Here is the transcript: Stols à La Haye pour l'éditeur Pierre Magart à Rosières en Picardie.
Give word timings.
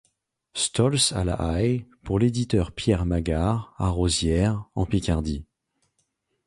Stols 0.55 1.11
à 1.13 1.23
La 1.23 1.37
Haye 1.61 1.85
pour 2.01 2.17
l'éditeur 2.17 2.71
Pierre 2.71 3.05
Magart 3.05 3.75
à 3.77 3.89
Rosières 3.89 4.65
en 4.73 4.87
Picardie. 4.87 5.45